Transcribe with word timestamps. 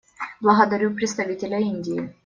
Благодарю 0.41 0.89
представителя 0.95 1.59
Индии. 1.59 2.11